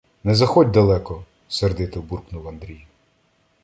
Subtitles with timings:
[0.23, 2.85] —Не заходь далеко!— сердито буркнув Андрій.